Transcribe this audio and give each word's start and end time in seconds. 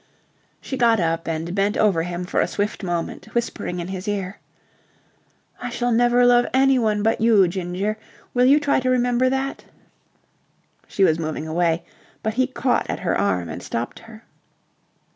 She 0.59 0.77
got 0.77 0.99
up 0.99 1.27
and 1.27 1.53
bent 1.53 1.77
over 1.77 2.01
him 2.01 2.25
for 2.25 2.41
a 2.41 2.47
swift 2.47 2.81
moment, 2.81 3.25
whispering 3.35 3.79
in 3.79 3.89
his 3.89 4.07
ear, 4.07 4.39
"I 5.61 5.69
shall 5.69 5.91
never 5.91 6.25
love 6.25 6.47
anyone 6.55 7.03
but 7.03 7.21
you, 7.21 7.47
Ginger. 7.47 7.99
Will 8.33 8.45
you 8.45 8.59
try 8.59 8.79
to 8.79 8.89
remember 8.89 9.29
that." 9.29 9.65
She 10.87 11.03
was 11.03 11.19
moving 11.19 11.47
away, 11.47 11.85
but 12.23 12.33
he 12.33 12.47
caught 12.47 12.89
at 12.89 13.01
her 13.01 13.15
arm 13.15 13.47
and 13.47 13.61
stopped 13.61 13.99
her. 13.99 14.23